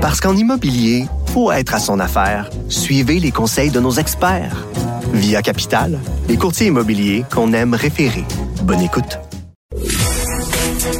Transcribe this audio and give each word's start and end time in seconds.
Parce 0.00 0.20
qu'en 0.20 0.34
immobilier, 0.34 1.04
faut 1.26 1.52
être 1.52 1.74
à 1.74 1.78
son 1.78 2.00
affaire. 2.00 2.48
Suivez 2.68 3.20
les 3.20 3.30
conseils 3.30 3.70
de 3.70 3.80
nos 3.80 3.92
experts. 3.92 4.66
Via 5.12 5.42
Capital, 5.42 5.98
les 6.26 6.38
courtiers 6.38 6.68
immobiliers 6.68 7.24
qu'on 7.30 7.52
aime 7.52 7.74
référer. 7.74 8.24
Bonne 8.62 8.80
écoute. 8.80 9.18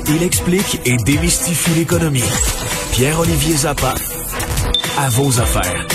Il 0.06 0.22
explique 0.22 0.80
et 0.84 0.96
démystifie 1.06 1.70
l'économie. 1.78 2.24
Pierre-Olivier 2.92 3.56
Zappa, 3.56 3.94
à 4.98 5.08
vos 5.08 5.40
affaires. 5.40 5.86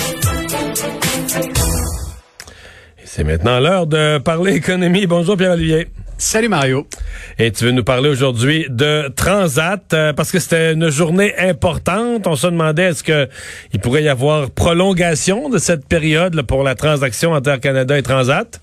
C'est 3.04 3.22
maintenant 3.24 3.60
l'heure 3.60 3.86
de 3.86 4.18
parler 4.18 4.54
économie. 4.54 5.06
Bonjour 5.06 5.36
Pierre-Olivier. 5.36 5.88
Salut 6.18 6.48
Mario. 6.48 6.86
Et 7.38 7.52
tu 7.52 7.64
veux 7.64 7.72
nous 7.72 7.84
parler 7.84 8.08
aujourd'hui 8.08 8.64
de 8.70 9.12
Transat 9.14 9.92
euh, 9.92 10.14
parce 10.14 10.32
que 10.32 10.38
c'était 10.38 10.72
une 10.72 10.88
journée 10.88 11.36
importante. 11.36 12.26
On 12.26 12.36
se 12.36 12.46
demandait 12.46 12.84
est-ce 12.84 13.04
que 13.04 13.28
il 13.74 13.80
pourrait 13.80 14.02
y 14.02 14.08
avoir 14.08 14.50
prolongation 14.50 15.50
de 15.50 15.58
cette 15.58 15.86
période 15.86 16.34
là, 16.34 16.42
pour 16.42 16.62
la 16.62 16.74
transaction 16.74 17.32
entre 17.32 17.50
Air 17.50 17.60
Canada 17.60 17.98
et 17.98 18.02
Transat? 18.02 18.62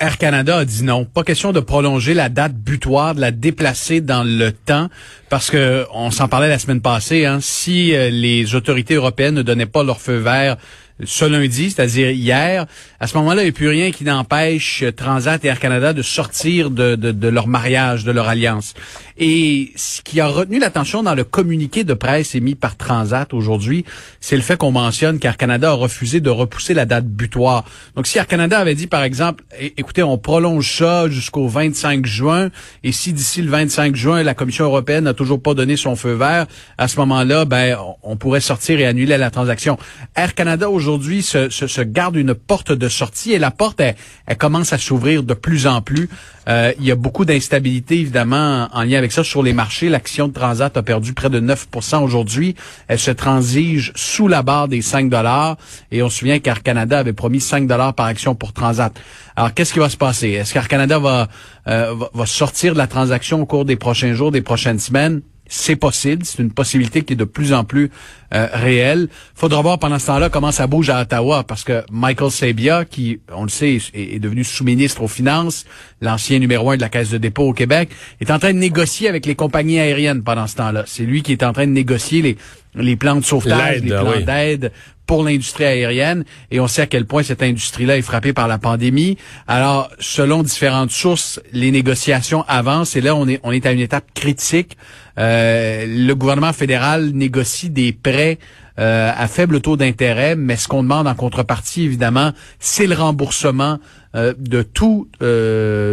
Air 0.00 0.18
Canada 0.18 0.58
a 0.58 0.64
dit 0.64 0.82
non. 0.82 1.04
Pas 1.04 1.22
question 1.22 1.52
de 1.52 1.60
prolonger 1.60 2.14
la 2.14 2.28
date 2.28 2.54
butoir, 2.54 3.14
de 3.14 3.20
la 3.20 3.30
déplacer 3.30 4.00
dans 4.00 4.24
le 4.24 4.50
temps, 4.50 4.88
parce 5.28 5.50
que 5.50 5.86
on 5.94 6.10
s'en 6.10 6.26
parlait 6.26 6.48
la 6.48 6.58
semaine 6.58 6.80
passée. 6.80 7.26
Hein, 7.26 7.38
si 7.40 7.94
euh, 7.94 8.10
les 8.10 8.56
autorités 8.56 8.94
européennes 8.94 9.36
ne 9.36 9.42
donnaient 9.42 9.66
pas 9.66 9.84
leur 9.84 10.00
feu 10.00 10.16
vert 10.16 10.56
ce 11.04 11.24
lundi, 11.24 11.70
c'est-à-dire 11.70 12.10
hier, 12.10 12.66
à 13.00 13.06
ce 13.06 13.16
moment-là, 13.18 13.42
il 13.42 13.46
n'y 13.46 13.50
a 13.50 13.52
plus 13.52 13.68
rien 13.68 13.90
qui 13.90 14.04
n'empêche 14.04 14.84
Transat 14.96 15.44
et 15.44 15.48
Air 15.48 15.58
Canada 15.58 15.92
de 15.92 16.02
sortir 16.02 16.70
de, 16.70 16.94
de, 16.94 17.12
de, 17.12 17.28
leur 17.28 17.48
mariage, 17.48 18.04
de 18.04 18.12
leur 18.12 18.28
alliance. 18.28 18.74
Et 19.18 19.72
ce 19.76 20.00
qui 20.02 20.20
a 20.20 20.26
retenu 20.26 20.58
l'attention 20.58 21.02
dans 21.02 21.14
le 21.14 21.24
communiqué 21.24 21.84
de 21.84 21.94
presse 21.94 22.34
émis 22.34 22.54
par 22.54 22.76
Transat 22.76 23.32
aujourd'hui, 23.34 23.84
c'est 24.20 24.36
le 24.36 24.42
fait 24.42 24.56
qu'on 24.56 24.70
mentionne 24.70 25.18
qu'Air 25.18 25.36
Canada 25.36 25.70
a 25.70 25.74
refusé 25.74 26.20
de 26.20 26.30
repousser 26.30 26.74
la 26.74 26.86
date 26.86 27.06
butoir. 27.06 27.64
Donc 27.94 28.06
si 28.06 28.18
Air 28.18 28.26
Canada 28.26 28.58
avait 28.58 28.74
dit, 28.74 28.86
par 28.86 29.02
exemple, 29.02 29.44
écoutez, 29.58 30.02
on 30.02 30.18
prolonge 30.18 30.78
ça 30.78 31.08
jusqu'au 31.08 31.48
25 31.48 32.06
juin, 32.06 32.50
et 32.84 32.92
si 32.92 33.12
d'ici 33.12 33.42
le 33.42 33.50
25 33.50 33.94
juin, 33.96 34.22
la 34.22 34.34
Commission 34.34 34.64
européenne 34.64 35.04
n'a 35.04 35.14
toujours 35.14 35.42
pas 35.42 35.54
donné 35.54 35.76
son 35.76 35.96
feu 35.96 36.12
vert, 36.12 36.46
à 36.78 36.88
ce 36.88 36.96
moment-là, 36.98 37.44
ben, 37.44 37.76
on 38.02 38.16
pourrait 38.16 38.40
sortir 38.40 38.80
et 38.80 38.86
annuler 38.86 39.16
la 39.18 39.30
transaction. 39.30 39.78
Air 40.16 40.34
Canada 40.34 40.70
aujourd'hui 40.82 41.22
se, 41.22 41.48
se, 41.48 41.80
garde 41.80 42.16
une 42.16 42.34
porte 42.34 42.72
de 42.72 42.88
sortie 42.88 43.32
et 43.32 43.38
la 43.38 43.52
porte, 43.52 43.80
elle, 43.80 44.36
commence 44.36 44.72
à 44.72 44.78
s'ouvrir 44.78 45.22
de 45.22 45.34
plus 45.34 45.68
en 45.68 45.80
plus. 45.80 46.08
Euh, 46.48 46.72
il 46.80 46.84
y 46.84 46.90
a 46.90 46.96
beaucoup 46.96 47.24
d'instabilité, 47.24 48.00
évidemment, 48.00 48.68
en 48.72 48.82
lien 48.82 48.98
avec 48.98 49.12
ça 49.12 49.22
sur 49.22 49.44
les 49.44 49.52
marchés. 49.52 49.88
L'action 49.88 50.26
de 50.26 50.32
Transat 50.32 50.76
a 50.76 50.82
perdu 50.82 51.12
près 51.12 51.30
de 51.30 51.40
9% 51.40 52.02
aujourd'hui. 52.02 52.56
Elle 52.88 52.98
se 52.98 53.12
transige 53.12 53.92
sous 53.94 54.26
la 54.26 54.42
barre 54.42 54.66
des 54.66 54.82
5 54.82 55.08
dollars. 55.08 55.56
Et 55.92 56.02
on 56.02 56.10
se 56.10 56.18
souvient 56.18 56.40
qu'Air 56.40 56.64
Canada 56.64 56.98
avait 56.98 57.12
promis 57.12 57.40
5 57.40 57.68
dollars 57.68 57.94
par 57.94 58.06
action 58.06 58.34
pour 58.34 58.52
Transat. 58.52 58.92
Alors, 59.36 59.54
qu'est-ce 59.54 59.72
qui 59.72 59.78
va 59.78 59.88
se 59.88 59.96
passer? 59.96 60.30
Est-ce 60.30 60.52
qu'Air 60.52 60.66
Canada 60.66 60.98
va, 60.98 61.28
euh, 61.68 61.94
va 62.12 62.26
sortir 62.26 62.72
de 62.72 62.78
la 62.78 62.88
transaction 62.88 63.40
au 63.40 63.46
cours 63.46 63.64
des 63.64 63.76
prochains 63.76 64.14
jours, 64.14 64.32
des 64.32 64.42
prochaines 64.42 64.80
semaines? 64.80 65.22
C'est 65.52 65.76
possible, 65.76 66.24
c'est 66.24 66.42
une 66.42 66.50
possibilité 66.50 67.02
qui 67.02 67.12
est 67.12 67.16
de 67.16 67.24
plus 67.24 67.52
en 67.52 67.62
plus 67.62 67.90
euh, 68.32 68.48
réelle. 68.54 69.08
Faudra 69.34 69.60
voir 69.60 69.78
pendant 69.78 69.98
ce 69.98 70.06
temps-là 70.06 70.30
comment 70.30 70.50
ça 70.50 70.66
bouge 70.66 70.88
à 70.88 71.02
Ottawa, 71.02 71.44
parce 71.44 71.62
que 71.62 71.84
Michael 71.92 72.30
Sabia, 72.30 72.86
qui, 72.86 73.20
on 73.30 73.42
le 73.42 73.50
sait, 73.50 73.76
est, 73.92 74.18
devenu 74.18 74.44
sous-ministre 74.44 75.02
aux 75.02 75.08
Finances, 75.08 75.66
l'ancien 76.00 76.38
numéro 76.38 76.70
un 76.70 76.76
de 76.76 76.80
la 76.80 76.88
Caisse 76.88 77.10
de 77.10 77.18
dépôt 77.18 77.42
au 77.42 77.52
Québec, 77.52 77.90
est 78.22 78.30
en 78.30 78.38
train 78.38 78.54
de 78.54 78.58
négocier 78.58 79.08
avec 79.08 79.26
les 79.26 79.34
compagnies 79.34 79.78
aériennes 79.78 80.22
pendant 80.22 80.46
ce 80.46 80.56
temps-là. 80.56 80.84
C'est 80.86 81.04
lui 81.04 81.22
qui 81.22 81.32
est 81.32 81.42
en 81.42 81.52
train 81.52 81.66
de 81.66 81.72
négocier 81.72 82.22
les, 82.22 82.38
les 82.74 82.96
plans 82.96 83.16
de 83.16 83.24
sauvetage, 83.24 83.82
les 83.82 83.90
plans 83.90 84.20
d'aide 84.24 84.72
pour 85.06 85.24
l'industrie 85.24 85.64
aérienne 85.64 86.24
et 86.50 86.60
on 86.60 86.66
sait 86.66 86.82
à 86.82 86.86
quel 86.86 87.04
point 87.04 87.22
cette 87.22 87.42
industrie-là 87.42 87.98
est 87.98 88.02
frappée 88.02 88.32
par 88.32 88.48
la 88.48 88.56
pandémie. 88.56 89.18
Alors, 89.46 89.90
selon 89.98 90.42
différentes 90.42 90.90
sources, 90.90 91.40
les 91.52 91.70
négociations 91.70 92.44
avancent 92.48 92.96
et 92.96 93.02
là, 93.02 93.14
on 93.14 93.28
est, 93.28 93.40
on 93.42 93.52
est 93.52 93.66
à 93.66 93.72
une 93.72 93.80
étape 93.80 94.06
critique. 94.14 94.78
Euh, 95.18 95.84
le 95.86 96.14
gouvernement 96.14 96.52
fédéral 96.52 97.10
négocie 97.10 97.70
des 97.70 97.92
prêts 97.92 98.38
euh, 98.78 99.12
à 99.14 99.28
faible 99.28 99.60
taux 99.60 99.76
d'intérêt, 99.76 100.34
mais 100.34 100.56
ce 100.56 100.66
qu'on 100.68 100.82
demande 100.82 101.06
en 101.06 101.14
contrepartie, 101.14 101.82
évidemment, 101.82 102.32
c'est 102.58 102.86
le 102.86 102.94
remboursement 102.94 103.78
euh, 104.14 104.32
de 104.38 104.62
tous 104.62 105.08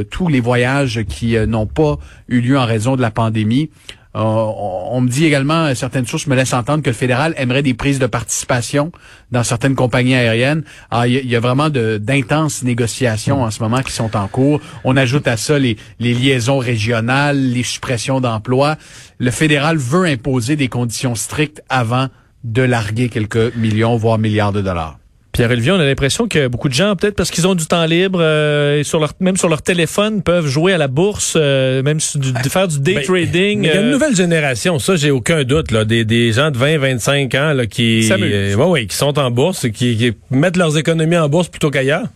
tous 0.10 0.28
les 0.28 0.40
voyages 0.40 1.04
qui 1.04 1.36
n'ont 1.48 1.68
pas 1.68 1.98
eu 2.28 2.42
lieu 2.42 2.58
en 2.58 2.66
raison 2.66 2.96
de 2.96 3.02
la 3.02 3.12
pandémie. 3.12 3.70
Euh, 4.16 4.22
on, 4.22 5.02
me 5.02 5.10
dit 5.10 5.26
également, 5.26 5.74
certaines 5.76 6.08
sources 6.08 6.26
me 6.26 6.36
laissent 6.36 6.54
entendre 6.54 6.84
que 6.84 6.90
le 6.90 6.96
fédéral 6.96 7.34
aimerait 7.38 7.62
des 7.62 7.76
prises 7.76 8.00
de 8.00 8.08
participation 8.08 8.92
dans 9.32 9.44
certaines 9.44 9.76
compagnies 9.76 10.16
aériennes. 10.16 10.64
Ah, 10.90 11.08
il 11.08 11.26
y, 11.26 11.36
a 11.36 11.40
vraiment 11.40 11.70
d'intenses 11.70 12.64
négociations 12.64 13.44
en 13.44 13.52
ce 13.52 13.62
moment 13.62 13.82
qui 13.82 13.92
sont 13.92 14.16
en 14.18 14.28
cours. 14.28 14.62
On 14.84 14.98
ajoute 14.98 15.28
à 15.28 15.38
ça 15.38 15.60
les 15.60 15.78
liaisons 16.00 16.58
régionales, 16.58 17.40
les 17.40 17.64
suppressions 17.64 18.20
d'emplois. 18.20 18.78
Le 19.20 19.32
fédéral 19.32 19.78
veut 19.78 20.06
imposer 20.06 20.56
des 20.56 20.70
conditions 20.70 21.16
strictes 21.16 21.62
avant 21.70 22.08
de 22.44 22.62
larguer 22.62 23.10
quelques 23.10 23.56
millions, 23.56 23.96
voire 23.98 24.18
milliards 24.18 24.54
de 24.54 24.62
dollars. 24.62 24.99
Pierre-Olivier, 25.40 25.72
on 25.72 25.80
a 25.80 25.86
l'impression 25.86 26.28
que 26.28 26.50
beaucoup 26.50 26.68
de 26.68 26.74
gens, 26.74 26.98
peut-être 26.98 27.16
parce 27.16 27.32
qu'ils 27.32 27.48
ont 27.48 27.56
du 27.56 27.66
temps 27.66 27.86
libre, 27.86 28.20
euh, 28.22 28.80
et 28.80 28.84
sur 28.84 29.00
leur, 29.00 29.14
même 29.22 29.38
sur 29.38 29.48
leur 29.48 29.62
téléphone, 29.62 30.22
peuvent 30.22 30.48
jouer 30.48 30.74
à 30.74 30.78
la 30.78 30.90
bourse, 30.90 31.36
euh, 31.38 31.82
même 31.82 32.00
de 32.16 32.50
faire 32.50 32.68
du 32.68 32.82
day 32.82 32.96
ben, 32.96 33.04
trading. 33.06 33.64
Il 33.64 33.68
y 33.68 33.70
a 33.70 33.80
une 33.80 33.88
euh, 33.88 33.92
nouvelle 33.94 34.14
génération, 34.14 34.80
ça 34.80 34.98
j'ai 34.98 35.12
aucun 35.12 35.46
doute, 35.46 35.72
là, 35.72 35.86
des, 35.86 36.04
des 36.04 36.34
gens 36.34 36.52
de 36.52 36.58
20-25 36.58 37.40
ans 37.40 37.54
là, 37.54 37.68
qui, 37.68 38.12
ouais, 38.54 38.86
qui 38.86 38.98
sont 38.98 39.18
en 39.18 39.32
bourse, 39.32 39.62
qui, 39.70 39.96
qui 39.96 40.12
mettent 40.30 40.58
leurs 40.58 40.78
économies 40.78 41.16
en 41.16 41.30
bourse 41.30 41.48
plutôt 41.48 41.72
qu'ailleurs. 41.72 42.08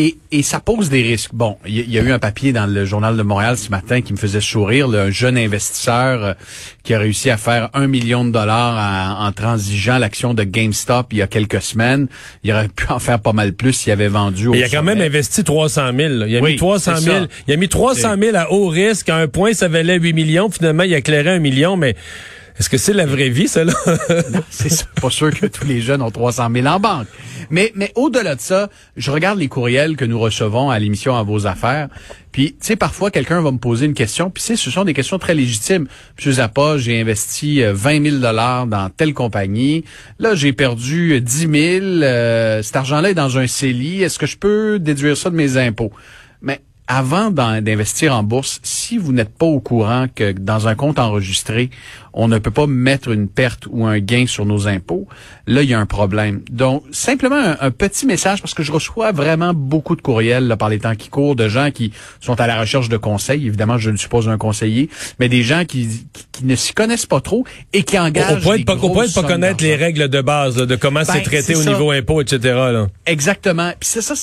Et, 0.00 0.16
et 0.30 0.44
ça 0.44 0.60
pose 0.60 0.90
des 0.90 1.02
risques. 1.02 1.32
Bon, 1.32 1.56
il 1.66 1.90
y, 1.90 1.98
a 1.98 2.02
eu 2.02 2.12
un 2.12 2.20
papier 2.20 2.52
dans 2.52 2.72
le 2.72 2.84
journal 2.84 3.16
de 3.16 3.22
Montréal 3.24 3.58
ce 3.58 3.68
matin 3.68 4.00
qui 4.00 4.12
me 4.12 4.16
faisait 4.16 4.40
sourire, 4.40 4.88
un 4.90 5.10
jeune 5.10 5.36
investisseur 5.36 6.24
euh, 6.24 6.34
qui 6.84 6.94
a 6.94 7.00
réussi 7.00 7.30
à 7.30 7.36
faire 7.36 7.68
un 7.74 7.88
million 7.88 8.24
de 8.24 8.30
dollars 8.30 9.20
en, 9.20 9.32
transigeant 9.32 9.98
l'action 9.98 10.34
de 10.34 10.44
GameStop 10.44 11.08
il 11.10 11.18
y 11.18 11.22
a 11.22 11.26
quelques 11.26 11.60
semaines. 11.60 12.06
Il 12.44 12.52
aurait 12.52 12.68
pu 12.68 12.86
en 12.90 13.00
faire 13.00 13.18
pas 13.18 13.32
mal 13.32 13.54
plus 13.54 13.72
s'il 13.72 13.92
avait 13.92 14.06
vendu. 14.06 14.50
il 14.54 14.62
a 14.62 14.68
quand 14.68 14.84
même 14.84 15.00
investi 15.00 15.42
300 15.42 15.90
000. 15.96 16.26
Il 16.28 16.36
a 16.36 16.40
mis 16.42 16.54
300 16.54 16.96
000. 16.98 17.26
Il 17.48 17.54
a 17.54 17.56
mis 17.56 17.68
300 17.68 18.14
000 18.22 18.36
à 18.36 18.52
haut 18.52 18.68
risque. 18.68 19.08
À 19.08 19.16
un 19.16 19.26
point, 19.26 19.52
ça 19.52 19.66
valait 19.66 19.98
8 19.98 20.12
millions. 20.12 20.48
Finalement, 20.48 20.84
il 20.84 20.94
a 20.94 20.98
éclairé 20.98 21.30
un 21.30 21.40
million, 21.40 21.76
mais 21.76 21.96
est-ce 22.58 22.68
que 22.68 22.76
c'est 22.76 22.92
la 22.92 23.06
vraie 23.06 23.28
vie, 23.28 23.46
ça, 23.46 23.64
là? 23.64 23.72
non, 24.32 24.42
c'est 24.50 24.86
pas 25.00 25.10
sûr 25.10 25.30
que 25.30 25.46
tous 25.46 25.64
les 25.64 25.80
jeunes 25.80 26.02
ont 26.02 26.10
300 26.10 26.48
000 26.52 26.66
en 26.66 26.80
banque. 26.80 27.06
Mais, 27.50 27.72
mais 27.76 27.92
au-delà 27.94 28.34
de 28.34 28.40
ça, 28.40 28.68
je 28.96 29.10
regarde 29.10 29.38
les 29.38 29.48
courriels 29.48 29.96
que 29.96 30.04
nous 30.04 30.18
recevons 30.18 30.68
à 30.68 30.78
l'émission 30.78 31.16
À 31.16 31.22
vos 31.22 31.46
affaires. 31.46 31.88
Puis, 32.32 32.52
tu 32.52 32.58
sais, 32.60 32.76
parfois, 32.76 33.10
quelqu'un 33.10 33.40
va 33.40 33.52
me 33.52 33.58
poser 33.58 33.86
une 33.86 33.94
question. 33.94 34.30
Puis, 34.30 34.42
ce 34.42 34.70
sont 34.70 34.84
des 34.84 34.92
questions 34.92 35.18
très 35.18 35.34
légitimes. 35.34 35.86
Monsieur 36.16 36.32
Zappa, 36.32 36.78
j'ai 36.78 37.00
investi 37.00 37.62
20 37.62 38.00
euh, 38.00 38.10
000 38.10 38.16
dollars 38.18 38.66
dans 38.66 38.90
telle 38.90 39.14
compagnie. 39.14 39.84
Là, 40.18 40.34
j'ai 40.34 40.52
perdu 40.52 41.20
10 41.20 41.38
000. 41.38 41.52
Euh, 42.02 42.62
cet 42.62 42.76
argent-là 42.76 43.10
est 43.10 43.14
dans 43.14 43.38
un 43.38 43.46
CELI. 43.46 44.02
Est-ce 44.02 44.18
que 44.18 44.26
je 44.26 44.36
peux 44.36 44.78
déduire 44.78 45.16
ça 45.16 45.30
de 45.30 45.36
mes 45.36 45.56
impôts? 45.56 45.92
Mais 46.42 46.60
avant 46.88 47.30
d'investir 47.30 48.16
en 48.16 48.22
bourse, 48.22 48.60
si 48.62 48.96
vous 48.96 49.12
n'êtes 49.12 49.28
pas 49.28 49.46
au 49.46 49.60
courant 49.60 50.06
que 50.12 50.32
dans 50.32 50.68
un 50.68 50.74
compte 50.74 50.98
enregistré, 50.98 51.68
on 52.14 52.28
ne 52.28 52.38
peut 52.38 52.50
pas 52.50 52.66
mettre 52.66 53.10
une 53.10 53.28
perte 53.28 53.66
ou 53.70 53.84
un 53.84 53.98
gain 53.98 54.26
sur 54.26 54.46
nos 54.46 54.66
impôts, 54.66 55.06
là, 55.46 55.62
il 55.62 55.68
y 55.68 55.74
a 55.74 55.78
un 55.78 55.86
problème. 55.86 56.40
Donc, 56.50 56.82
simplement 56.90 57.54
un, 57.60 57.70
petit 57.70 58.06
message, 58.06 58.40
parce 58.40 58.54
que 58.54 58.62
je 58.62 58.72
reçois 58.72 59.12
vraiment 59.12 59.52
beaucoup 59.52 59.96
de 59.96 60.00
courriels 60.00 60.48
là, 60.48 60.56
par 60.56 60.70
les 60.70 60.78
temps 60.78 60.94
qui 60.94 61.10
courent, 61.10 61.36
de 61.36 61.46
gens 61.46 61.70
qui 61.70 61.92
sont 62.20 62.40
à 62.40 62.46
la 62.46 62.58
recherche 62.58 62.88
de 62.88 62.96
conseils. 62.96 63.46
Évidemment, 63.46 63.76
je 63.76 63.90
ne 63.90 63.96
suis 63.98 64.08
pas 64.08 64.26
un 64.28 64.38
conseiller, 64.38 64.88
mais 65.20 65.28
des 65.28 65.42
gens 65.42 65.66
qui, 65.66 66.06
qui, 66.32 66.46
ne 66.46 66.56
s'y 66.56 66.72
connaissent 66.72 67.06
pas 67.06 67.20
trop 67.20 67.44
et 67.74 67.82
qui 67.82 67.98
engagent... 67.98 68.46
On 68.46 68.56
peut 68.56 68.64
pas, 68.64 68.76
pas 69.14 69.28
connaître 69.28 69.62
les 69.62 69.76
règles 69.76 70.08
de 70.08 70.22
base 70.22 70.56
de 70.56 70.76
comment 70.76 71.04
c'est 71.04 71.18
ben, 71.18 71.22
traité 71.22 71.54
au 71.54 71.64
niveau 71.64 71.90
impôt, 71.90 72.22
etc. 72.22 72.38
Là. 72.42 72.86
Exactement. 73.04 73.72
Puis 73.78 73.90
c'est 73.90 74.02
ça, 74.02 74.14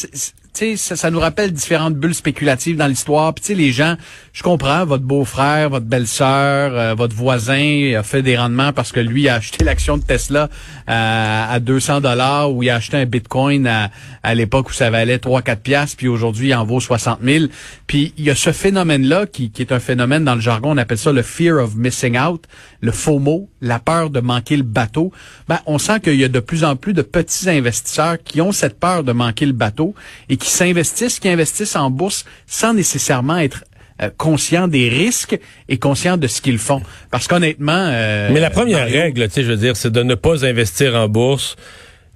ça, 0.55 0.95
ça 0.95 1.11
nous 1.11 1.19
rappelle 1.19 1.51
différentes 1.51 1.95
bulles 1.95 2.15
spéculatives 2.15 2.77
dans 2.77 2.87
l'histoire. 2.87 3.33
Puis 3.33 3.53
les 3.55 3.71
gens, 3.71 3.95
je 4.33 4.41
comprends, 4.41 4.85
votre 4.85 5.03
beau-frère, 5.03 5.69
votre 5.69 5.85
belle-sœur, 5.85 6.71
euh, 6.73 6.95
votre 6.95 7.15
voisin 7.15 7.93
a 7.97 8.03
fait 8.03 8.21
des 8.21 8.37
rendements 8.37 8.71
parce 8.73 8.91
que 8.91 8.99
lui 8.99 9.27
a 9.27 9.35
acheté 9.35 9.63
l'action 9.65 9.97
de 9.97 10.03
Tesla 10.03 10.49
euh, 10.89 11.45
à 11.49 11.59
200 11.59 12.01
dollars 12.01 12.51
ou 12.53 12.63
il 12.63 12.69
a 12.69 12.75
acheté 12.75 12.97
un 12.97 13.05
Bitcoin 13.05 13.67
à, 13.67 13.91
à 14.23 14.33
l'époque 14.33 14.69
où 14.69 14.73
ça 14.73 14.89
valait 14.89 15.17
3-4 15.17 15.57
piastres, 15.57 15.97
puis 15.97 16.07
aujourd'hui 16.07 16.49
il 16.49 16.55
en 16.55 16.65
vaut 16.65 16.79
60 16.79 17.19
000. 17.23 17.45
Puis 17.87 18.13
il 18.17 18.23
y 18.23 18.29
a 18.29 18.35
ce 18.35 18.51
phénomène-là 18.51 19.25
qui, 19.25 19.51
qui 19.51 19.61
est 19.61 19.71
un 19.71 19.79
phénomène 19.79 20.23
dans 20.23 20.35
le 20.35 20.41
jargon, 20.41 20.71
on 20.71 20.77
appelle 20.77 20.97
ça 20.97 21.11
le 21.11 21.21
fear 21.21 21.61
of 21.61 21.75
missing 21.75 22.17
out, 22.17 22.45
le 22.81 22.91
FOMO, 22.91 23.49
la 23.61 23.79
peur 23.79 24.09
de 24.09 24.19
manquer 24.19 24.57
le 24.57 24.63
bateau. 24.63 25.11
Ben, 25.47 25.59
on 25.65 25.77
sent 25.77 25.99
qu'il 25.99 26.15
y 26.15 26.23
a 26.23 26.27
de 26.27 26.39
plus 26.39 26.63
en 26.63 26.75
plus 26.75 26.93
de 26.93 27.01
petits 27.01 27.49
investisseurs 27.49 28.17
qui 28.23 28.41
ont 28.41 28.51
cette 28.51 28.79
peur 28.79 29.03
de 29.03 29.11
manquer 29.11 29.45
le 29.45 29.53
bateau 29.53 29.95
et 30.29 30.37
qui 30.37 30.44
qui 30.45 30.51
s'investissent, 30.51 31.19
qui 31.19 31.27
investissent 31.27 31.75
en 31.75 31.89
bourse 31.89 32.23
sans 32.45 32.73
nécessairement 32.73 33.39
être 33.39 33.63
euh, 34.01 34.11
conscients 34.15 34.67
des 34.67 34.89
risques 34.89 35.39
et 35.67 35.77
conscients 35.79 36.17
de 36.17 36.27
ce 36.27 36.39
qu'ils 36.39 36.59
font. 36.59 36.83
Parce 37.09 37.27
qu'honnêtement... 37.27 37.89
Euh, 37.91 38.29
Mais 38.31 38.39
la 38.39 38.51
première 38.51 38.85
règle, 38.85 39.27
tu 39.27 39.33
sais, 39.33 39.43
je 39.43 39.49
veux 39.49 39.57
dire, 39.57 39.75
c'est 39.75 39.91
de 39.91 40.03
ne 40.03 40.13
pas 40.13 40.45
investir 40.45 40.93
en 40.93 41.07
bourse 41.07 41.55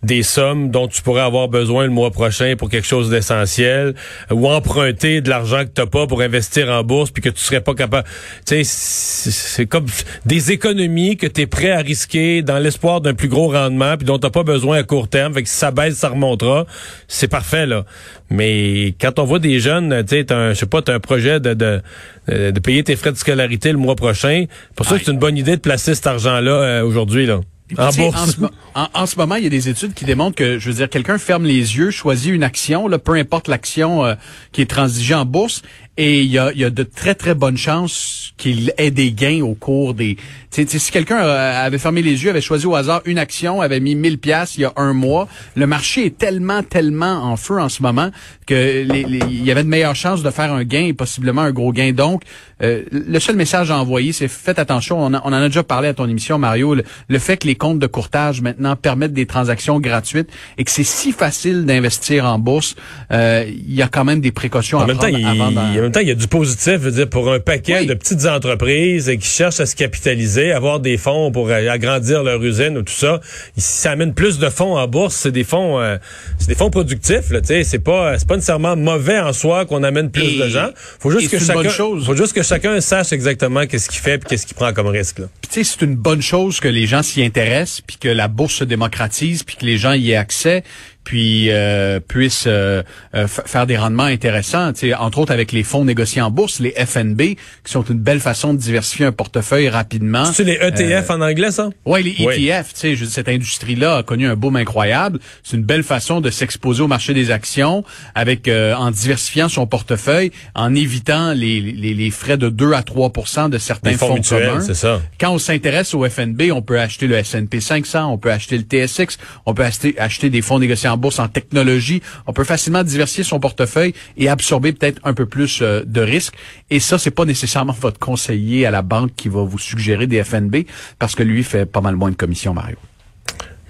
des 0.03 0.23
sommes 0.23 0.71
dont 0.71 0.87
tu 0.87 1.01
pourrais 1.01 1.21
avoir 1.21 1.49
besoin 1.49 1.83
le 1.83 1.89
mois 1.89 2.11
prochain 2.11 2.55
pour 2.57 2.69
quelque 2.69 2.87
chose 2.87 3.09
d'essentiel 3.09 3.95
ou 4.31 4.47
emprunter 4.47 5.21
de 5.21 5.29
l'argent 5.29 5.63
que 5.65 5.81
tu 5.81 5.87
pas 5.89 6.07
pour 6.07 6.21
investir 6.21 6.69
en 6.69 6.83
bourse 6.83 7.11
puis 7.11 7.21
que 7.21 7.29
tu 7.29 7.41
serais 7.41 7.61
pas 7.61 7.73
capable. 7.73 8.07
Tu 8.45 8.63
sais 8.63 9.31
c'est 9.31 9.65
comme 9.65 9.85
des 10.25 10.51
économies 10.51 11.17
que 11.17 11.27
tu 11.27 11.41
es 11.41 11.47
prêt 11.47 11.71
à 11.71 11.79
risquer 11.79 12.41
dans 12.41 12.59
l'espoir 12.59 13.01
d'un 13.01 13.13
plus 13.13 13.27
gros 13.27 13.49
rendement 13.49 13.97
puis 13.97 14.05
dont 14.05 14.19
tu 14.19 14.29
pas 14.29 14.43
besoin 14.43 14.77
à 14.77 14.83
court 14.83 15.07
terme 15.07 15.33
fait 15.33 15.43
que 15.43 15.49
si 15.49 15.55
ça 15.55 15.71
baisse 15.71 15.95
ça 15.95 16.09
remontera. 16.09 16.65
C'est 17.07 17.27
parfait 17.27 17.65
là. 17.65 17.85
Mais 18.29 18.93
quand 19.01 19.19
on 19.19 19.23
voit 19.25 19.39
des 19.39 19.59
jeunes 19.59 20.03
tu 20.05 20.17
sais 20.17 20.25
je 20.29 20.53
sais 20.53 20.65
pas 20.65 20.81
tu 20.81 20.91
un 20.91 20.99
projet 20.99 21.39
de, 21.39 21.53
de, 21.53 21.81
de 22.27 22.59
payer 22.59 22.83
tes 22.83 22.95
frais 22.95 23.11
de 23.11 23.17
scolarité 23.17 23.71
le 23.71 23.77
mois 23.77 23.95
prochain 23.95 24.45
pour 24.75 24.85
ça 24.85 24.97
c'est 24.97 25.11
une 25.11 25.19
bonne 25.19 25.37
idée 25.37 25.55
de 25.55 25.61
placer 25.61 25.95
cet 25.95 26.07
argent 26.07 26.39
là 26.39 26.51
euh, 26.51 26.83
aujourd'hui 26.83 27.25
là 27.25 27.41
en, 27.77 29.05
ce, 29.05 29.15
moment, 29.17 29.35
il 29.35 29.43
y 29.43 29.47
a 29.47 29.49
des 29.49 29.69
études 29.69 29.93
qui 29.93 30.05
démontrent 30.05 30.35
que, 30.35 30.57
je 30.57 30.69
veux 30.69 30.75
dire, 30.75 30.89
quelqu'un 30.89 31.17
ferme 31.17 31.45
les 31.45 31.77
yeux, 31.77 31.91
choisit 31.91 32.33
une 32.33 32.43
action, 32.43 32.87
là, 32.87 32.97
peu 32.97 33.13
importe 33.13 33.47
l'action 33.47 34.05
euh, 34.05 34.15
qui 34.51 34.61
est 34.61 34.69
transigée 34.69 35.13
en 35.13 35.25
bourse, 35.25 35.61
et 36.01 36.21
il 36.21 36.31
y 36.31 36.39
a, 36.39 36.53
y 36.53 36.63
a, 36.63 36.69
de 36.69 36.83
très, 36.83 37.13
très 37.13 37.35
bonnes 37.35 37.57
chances 37.57 38.31
qu'il 38.37 38.73
ait 38.77 38.89
des 38.89 39.11
gains 39.11 39.41
au 39.41 39.53
cours 39.53 39.93
des... 39.93 40.15
T'sais, 40.49 40.65
si 40.65 40.91
quelqu'un 40.91 41.19
euh, 41.19 41.65
avait 41.65 41.77
fermé 41.77 42.01
les 42.01 42.23
yeux, 42.23 42.29
avait 42.29 42.39
choisi 42.39 42.65
au 42.65 42.73
hasard 42.73 43.01
une 43.03 43.19
action, 43.19 43.59
avait 43.59 43.81
mis 43.81 43.95
1000 43.95 44.17
pièces 44.17 44.57
il 44.57 44.61
y 44.61 44.65
a 44.65 44.71
un 44.77 44.93
mois, 44.93 45.27
le 45.55 45.67
marché 45.67 46.05
est 46.05 46.17
tellement, 46.17 46.63
tellement 46.63 47.23
en 47.25 47.35
feu 47.35 47.59
en 47.59 47.67
ce 47.67 47.83
moment 47.83 48.11
que 48.47 48.83
il 48.83 49.45
y 49.45 49.51
avait 49.51 49.63
de 49.63 49.67
meilleures 49.67 49.95
chances 49.95 50.23
de 50.23 50.29
faire 50.31 50.53
un 50.53 50.63
gain 50.63 50.85
et 50.85 50.93
possiblement 50.93 51.41
un 51.41 51.51
gros 51.51 51.71
gain. 51.71 51.91
Donc, 51.91 52.23
euh, 52.63 52.83
le 52.91 53.19
seul 53.19 53.35
message 53.35 53.69
à 53.69 53.77
envoyer, 53.77 54.11
c'est 54.11 54.27
faites 54.27 54.57
attention. 54.57 54.99
On, 54.99 55.13
en 55.13 55.33
a 55.33 55.47
déjà 55.47 55.63
parlé 55.63 55.89
à 55.89 55.93
ton 55.93 56.09
émission, 56.09 56.39
Mario. 56.39 56.75
Le, 56.75 57.19
fait 57.19 57.37
que 57.37 57.47
les 57.47 57.55
comptes 57.55 57.79
de 57.79 57.87
courtage 57.87 58.41
maintenant 58.41 58.75
permettent 58.75 59.13
des 59.13 59.27
transactions 59.27 59.79
gratuites 59.79 60.29
et 60.57 60.63
que 60.63 60.71
c'est 60.71 60.83
si 60.83 61.11
facile 61.11 61.65
d'investir 61.65 62.25
en 62.25 62.39
bourse, 62.39 62.75
euh, 63.11 63.45
il 63.47 63.73
y 63.73 63.81
a 63.81 63.87
quand 63.87 64.05
même 64.05 64.21
des 64.21 64.31
précautions 64.31 64.79
à 64.79 64.87
prendre 64.87 65.27
avant 65.27 65.51
même 65.89 65.93
temps, 65.93 65.99
il 66.01 66.07
y 66.07 66.11
a 66.11 66.15
du 66.15 66.27
positif, 66.27 66.75
veux 66.77 66.91
dire, 66.91 67.09
pour 67.09 67.31
un 67.31 67.39
paquet 67.39 67.85
de 67.85 67.93
petites 67.93 68.25
entreprises 68.25 69.11
qui 69.19 69.27
cherchent 69.27 69.59
à 69.59 69.65
se 69.65 69.75
capitaliser, 69.75 70.51
avoir 70.51 70.79
des 70.79 70.97
fonds 70.97 71.31
pour 71.31 71.49
agrandir 71.49 72.23
leur 72.23 72.43
usine 72.43 72.77
ou 72.77 72.83
tout 72.83 72.93
ça. 72.93 73.19
Si 73.57 73.81
ça 73.81 73.91
amène 73.91 74.13
plus 74.13 74.39
de 74.39 74.49
fonds 74.49 74.77
en 74.77 74.87
bourse, 74.87 75.15
c'est 75.15 75.31
des 75.31 75.43
fonds, 75.43 75.79
euh, 75.79 75.97
c'est 76.37 76.49
des 76.49 76.55
fonds 76.55 76.69
productifs. 76.69 77.31
Là, 77.31 77.39
c'est 77.43 77.79
pas, 77.79 78.17
c'est 78.19 78.27
pas 78.27 78.35
nécessairement 78.35 78.75
mauvais 78.75 79.19
en 79.19 79.33
soi 79.33 79.65
qu'on 79.65 79.83
amène 79.83 80.11
plus 80.11 80.37
de 80.37 80.47
gens. 80.47 80.69
Faut 80.99 81.11
juste 81.11 81.31
que 81.31 81.39
chacun, 81.39 81.69
faut 81.69 82.15
juste 82.15 82.33
que 82.33 82.43
chacun 82.43 82.79
sache 82.81 83.11
exactement 83.11 83.65
qu'est-ce 83.65 83.89
qu'il 83.89 83.99
fait 83.99 84.15
et 84.15 84.19
qu'est-ce 84.19 84.45
qu'il 84.45 84.55
prend 84.55 84.73
comme 84.73 84.87
risque. 84.87 85.19
Là. 85.19 85.25
tu 85.41 85.49
sais, 85.51 85.63
c'est 85.63 85.85
une 85.85 85.95
bonne 85.95 86.21
chose 86.21 86.59
que 86.59 86.67
les 86.67 86.85
gens 86.85 87.01
s'y 87.01 87.23
intéressent, 87.23 87.81
puis 87.81 87.97
que 87.97 88.09
la 88.09 88.27
bourse 88.27 88.55
se 88.55 88.63
démocratise, 88.63 89.43
puis 89.43 89.55
que 89.55 89.65
les 89.65 89.77
gens 89.77 89.93
y 89.93 90.11
aient 90.11 90.15
accès 90.15 90.63
puis 91.09 91.49
euh, 91.49 91.99
puissent 91.99 92.43
euh, 92.45 92.83
euh, 93.15 93.25
faire 93.25 93.65
des 93.65 93.77
rendements 93.77 94.03
intéressants, 94.03 94.71
entre 94.99 95.17
autres 95.17 95.31
avec 95.31 95.51
les 95.51 95.63
fonds 95.63 95.83
négociés 95.83 96.21
en 96.21 96.29
bourse, 96.29 96.59
les 96.59 96.69
FNB, 96.69 97.19
qui 97.19 97.37
sont 97.65 97.81
une 97.81 97.97
belle 97.97 98.19
façon 98.19 98.53
de 98.53 98.59
diversifier 98.59 99.07
un 99.07 99.11
portefeuille 99.11 99.69
rapidement. 99.69 100.25
C'est 100.25 100.43
les 100.43 100.59
ETF 100.61 101.09
en 101.09 101.21
anglais, 101.21 101.49
ça? 101.49 101.71
Ouais, 101.83 102.03
les 102.03 102.11
ETF, 102.11 102.75
tu 102.75 102.95
sais, 102.95 103.05
cette 103.07 103.27
industrie-là 103.27 103.97
a 103.97 104.03
connu 104.03 104.27
un 104.27 104.35
boom 104.35 104.55
incroyable. 104.55 105.17
C'est 105.41 105.57
une 105.57 105.63
belle 105.63 105.81
façon 105.81 106.21
de 106.21 106.29
s'exposer 106.29 106.83
au 106.83 106.87
marché 106.87 107.15
des 107.15 107.31
actions 107.31 107.83
avec 108.13 108.47
en 108.47 108.91
diversifiant 108.91 109.49
son 109.49 109.65
portefeuille, 109.65 110.31
en 110.53 110.75
évitant 110.75 111.33
les, 111.33 111.59
les, 111.59 111.95
les 111.95 112.11
frais 112.11 112.37
de 112.37 112.49
2 112.49 112.73
à 112.73 112.81
3% 112.81 113.49
de 113.49 113.57
certains 113.57 113.93
fonds, 113.93 114.21
fonds 114.21 114.37
communs. 114.37 114.61
Ça. 114.61 115.01
Quand 115.19 115.31
on 115.31 115.39
s'intéresse 115.39 115.95
au 115.95 116.07
FNB, 116.07 116.51
on 116.53 116.61
peut 116.61 116.79
acheter 116.79 117.07
le 117.07 117.15
S&P 117.15 117.59
500, 117.59 118.13
on 118.13 118.19
peut 118.19 118.31
acheter 118.31 118.59
le 118.59 118.63
TSX, 118.63 119.17
on 119.47 119.55
peut 119.55 119.63
acheter, 119.63 119.97
acheter 119.97 120.29
des 120.29 120.43
fonds 120.43 120.59
négociés 120.59 120.89
en 120.89 120.98
bourse 120.99 121.19
en 121.19 121.27
technologie. 121.27 122.01
On 122.27 122.33
peut 122.33 122.43
facilement 122.43 122.83
diversifier 122.83 123.23
son 123.23 123.39
portefeuille 123.39 123.93
et 124.17 124.29
absorber 124.29 124.73
peut-être 124.73 124.99
un 125.03 125.13
peu 125.13 125.25
plus 125.25 125.61
euh, 125.61 125.83
de 125.85 126.01
risques. 126.01 126.35
Et 126.69 126.79
ça, 126.79 126.97
c'est 126.97 127.11
pas 127.11 127.25
nécessairement 127.25 127.75
votre 127.79 127.99
conseiller 127.99 128.65
à 128.65 128.71
la 128.71 128.81
banque 128.81 129.11
qui 129.15 129.29
va 129.29 129.41
vous 129.41 129.59
suggérer 129.59 130.07
des 130.07 130.23
FNB 130.23 130.57
parce 130.99 131.15
que 131.15 131.23
lui 131.23 131.43
fait 131.43 131.65
pas 131.65 131.81
mal 131.81 131.95
moins 131.95 132.11
de 132.11 132.15
commissions, 132.15 132.53
Mario. 132.53 132.77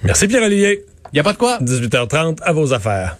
Merci 0.04 0.28
Pierre-Olivier. 0.28 0.84
Il 1.12 1.16
n'y 1.16 1.20
a 1.20 1.24
pas 1.24 1.34
de 1.34 1.38
quoi. 1.38 1.60
18h30 1.60 2.42
à 2.42 2.52
vos 2.52 2.74
affaires. 2.74 3.18